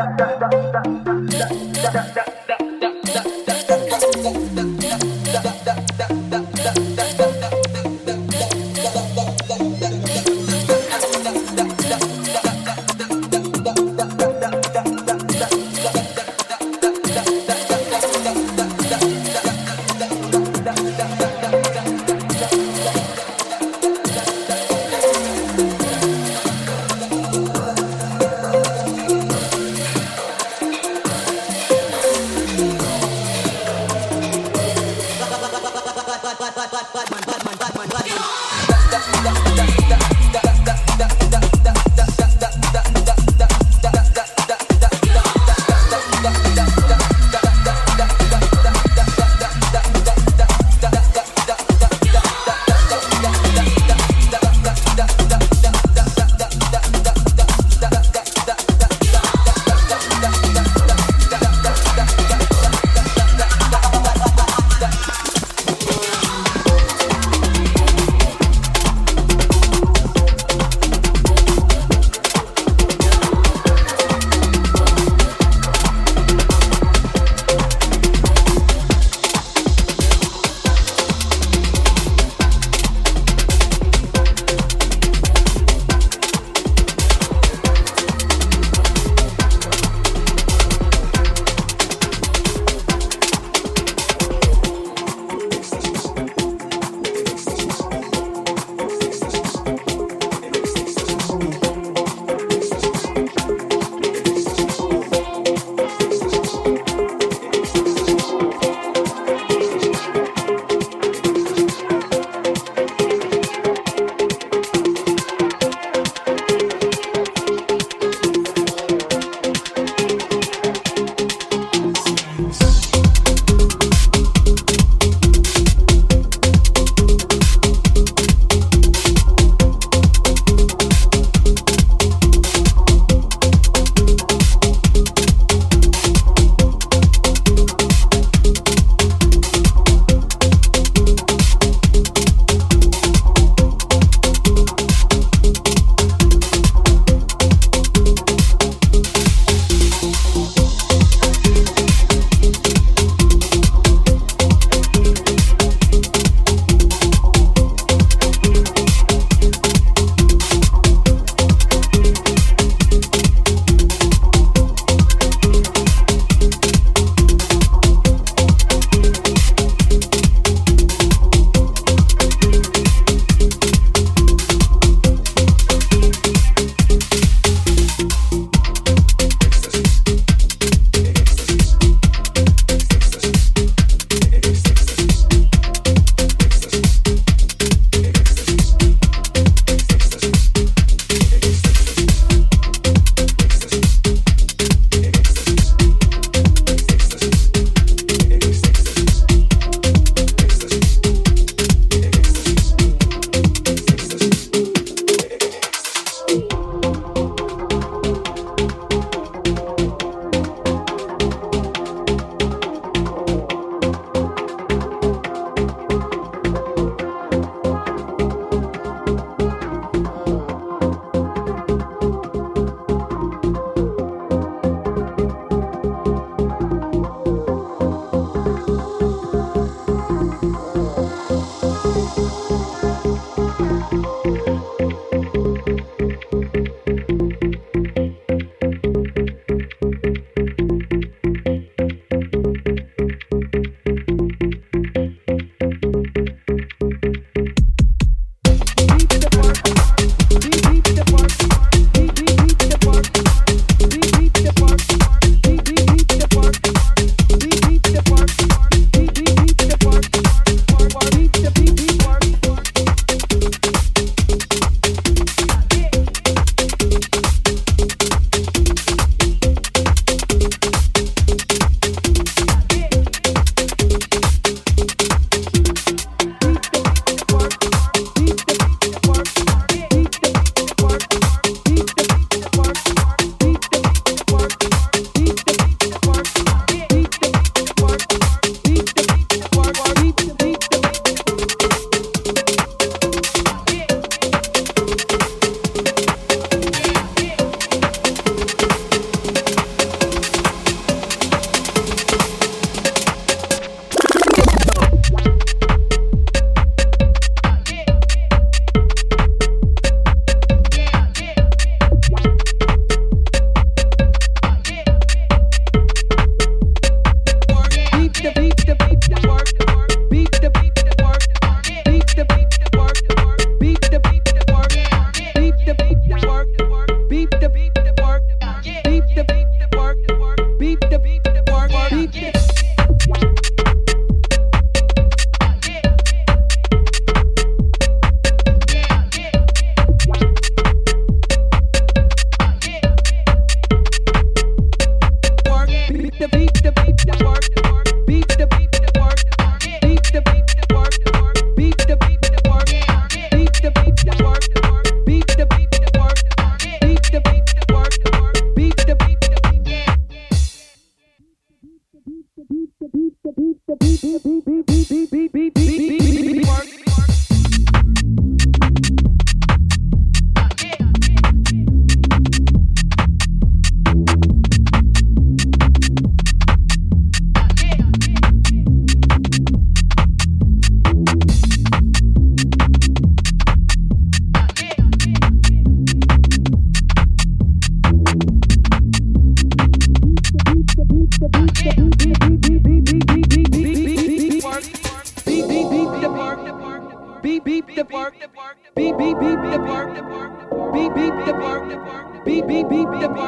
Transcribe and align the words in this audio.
da, 0.00 0.06
da. 0.16 0.29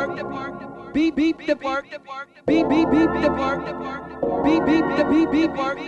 park 0.09 0.93
beep 0.93 1.15
beep 1.15 1.47
the 1.47 1.55
park 1.55 1.87
beep 2.47 2.69
beep 2.69 2.91
beep 2.91 3.11
the 3.23 3.31
park 3.37 3.65
the 3.67 3.73
park 3.73 4.45
beep 4.45 4.65
beep 4.67 4.85
the 4.97 5.05
beep 5.11 5.31
beep 5.31 5.55
park 5.55 5.79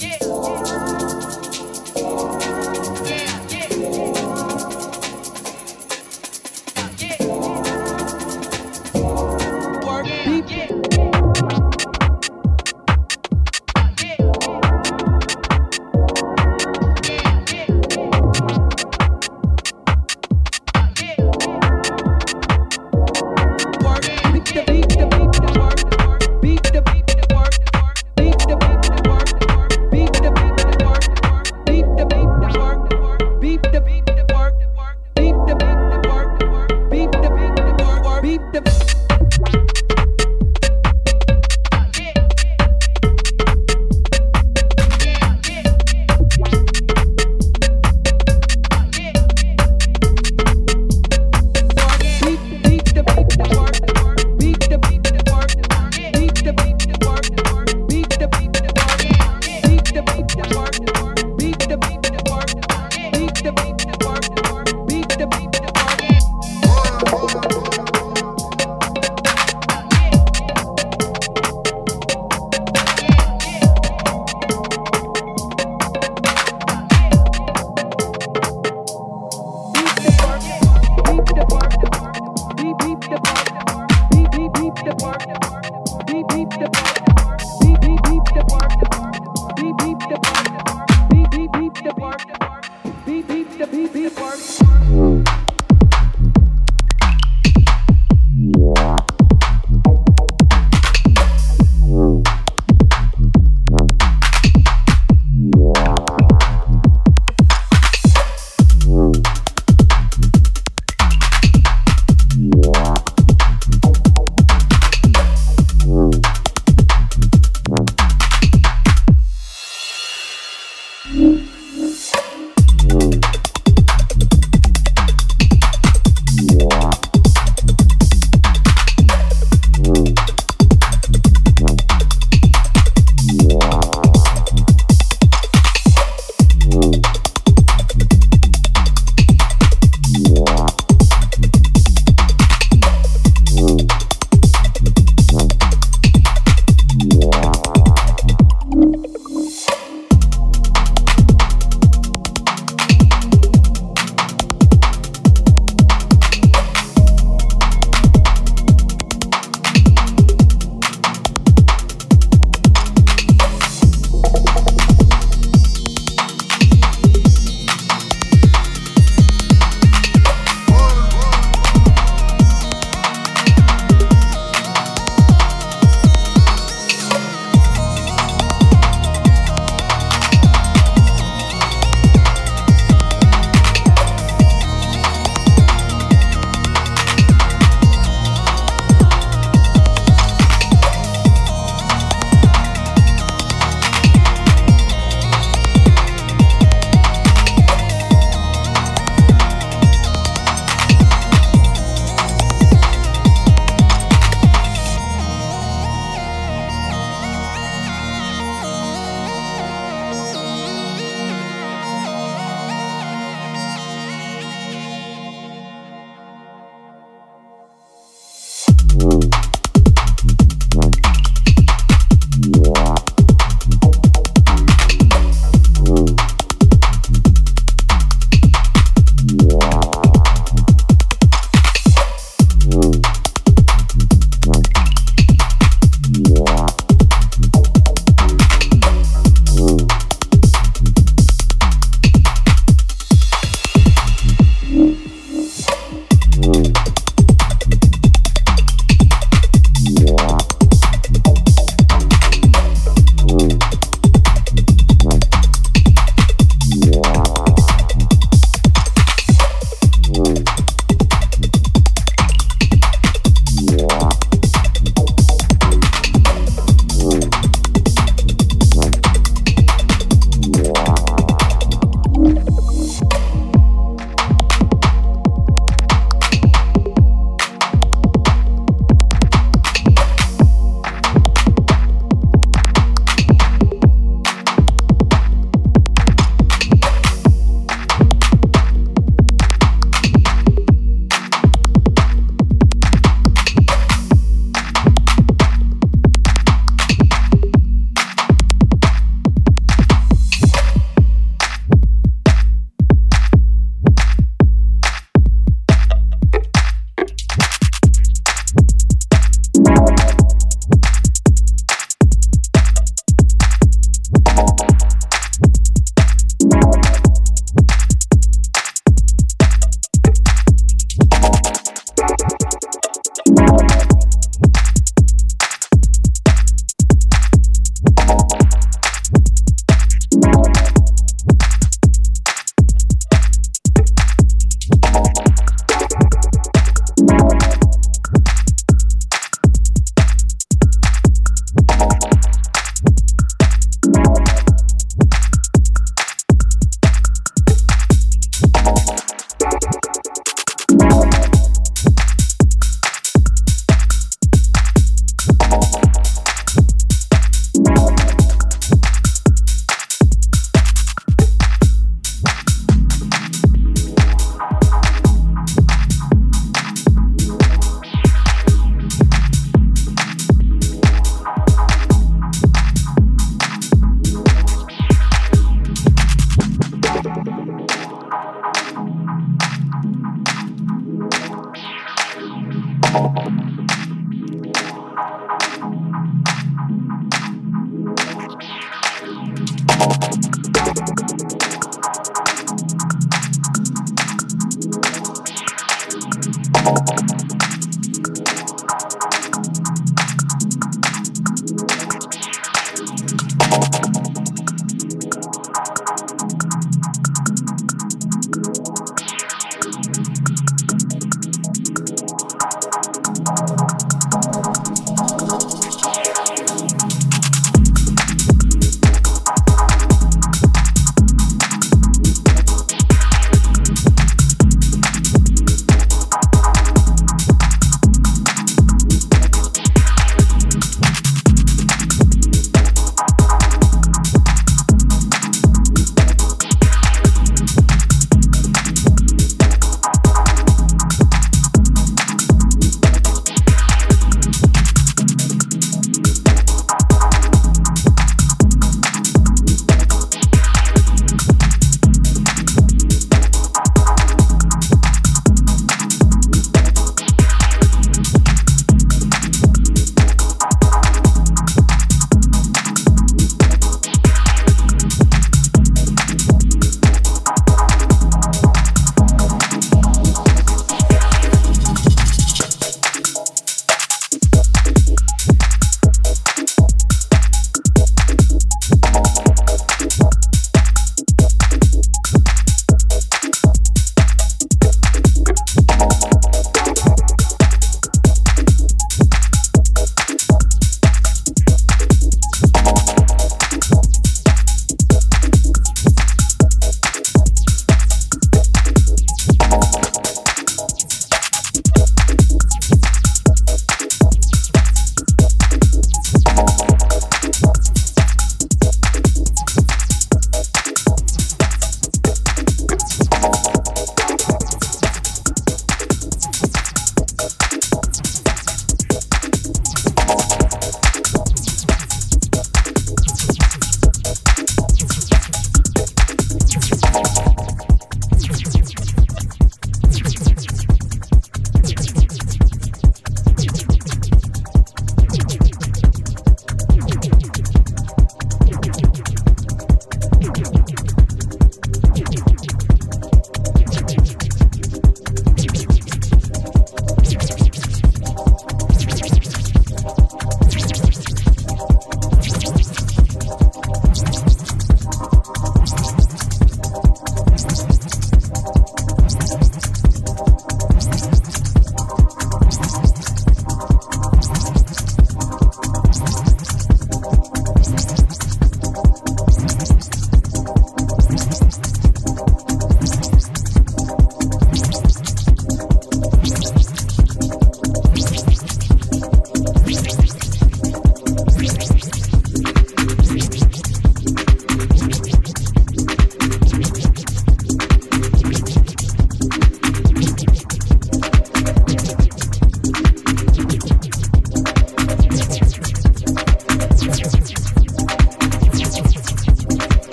yeah 0.00 0.18
yeah. 0.26 0.95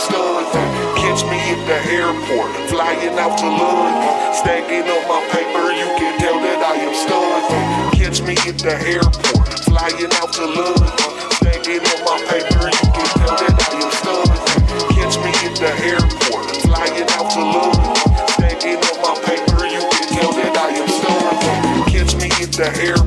Catch 0.00 1.24
me 1.28 1.36
at 1.36 1.60
the 1.68 1.76
airport, 1.92 2.48
flying 2.70 3.18
out 3.18 3.36
to 3.36 3.44
London. 3.44 3.92
Stacking 4.32 4.88
up 4.88 5.04
my 5.04 5.20
paper, 5.28 5.68
you 5.76 5.84
can 6.00 6.18
tell 6.18 6.40
that 6.40 6.62
I 6.64 6.76
am 6.80 6.94
stunned. 6.96 7.92
Catch 7.92 8.22
me 8.22 8.32
at 8.48 8.56
the 8.64 8.80
airport, 8.80 9.48
flying 9.68 10.08
out 10.16 10.32
to 10.32 10.46
London. 10.46 10.88
Stacking 11.36 11.84
up 11.84 12.00
my 12.08 12.16
paper, 12.32 12.64
you 12.64 12.86
can 12.96 13.08
tell 13.20 13.36
that 13.36 13.60
I 13.60 13.76
am 13.76 13.90
stunned. 14.00 14.32
Catch 14.96 15.20
me 15.20 15.32
at 15.44 15.56
the 15.60 15.68
airport, 15.84 16.48
flying 16.64 17.08
out 17.20 17.28
to 17.36 17.42
London. 17.44 17.96
Stacking 18.40 18.80
up 18.80 18.96
my 19.04 19.12
paper, 19.28 19.66
you 19.68 19.84
can 19.84 20.06
tell 20.16 20.32
that 20.32 20.56
I 20.56 20.80
am 20.80 20.88
stunned. 20.88 21.92
Catch 21.92 22.16
me 22.16 22.28
at 22.40 22.52
the 22.56 22.72
airport. 22.88 22.99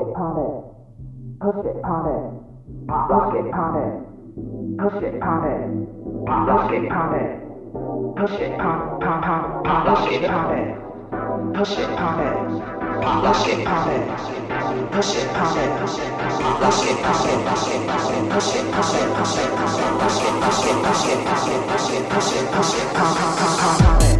it, 0.00 0.12
pop 0.14 0.36
it. 0.36 0.54
Push 1.40 1.64
it, 1.64 1.76
pop 1.82 2.04
it. 2.06 2.22
Push 3.08 3.34
it, 3.34 3.50
pop 3.50 3.74
it. 3.74 3.92
Push 4.78 5.02
it, 5.02 5.20
pop 5.20 5.42
it. 5.44 5.60
Push 6.46 6.70
it, 6.72 6.88
pop 6.88 7.12
it. 7.12 7.28
Push 8.16 8.38
it, 8.38 8.50
pop, 8.58 9.00
pop, 9.00 9.22
pop, 9.22 9.64
pop. 9.64 9.86
Push 9.86 10.12
it, 10.12 10.22
pop 10.26 10.50
it. 10.50 10.66
Push 11.54 11.78
it, 11.78 11.88
pop 11.96 12.18
it. 12.18 12.34
Push 13.22 13.46
it, 13.48 13.64
pop 13.64 13.86
it. 13.86 14.02
Push 14.92 15.14
it, 15.14 15.28
pop 15.34 15.56
it. 15.56 15.70
Push 15.78 15.98
it, 15.98 16.12
pop 16.18 16.36
it. 16.38 16.58
Push 18.28 18.54
it, 18.54 18.64
push 18.72 18.94
it, 18.94 19.08
push 19.08 19.28
it, 19.28 19.38
push 19.38 19.44
it, 19.48 19.96
push 19.98 20.18
it, 20.18 20.34
push 20.38 20.62
it, 20.64 20.82
push 20.82 21.04
it, 21.06 21.18
push 21.26 21.46
it, 21.48 21.64
push 21.68 21.90
it, 21.90 22.08
push 22.08 22.32
it, 22.32 22.46
push 22.52 22.74
it, 22.74 22.94
pop, 22.94 23.16
pop, 23.16 23.38
pop, 23.38 23.58
pop, 23.58 23.78
pop 23.78 24.02
it. 24.02 24.17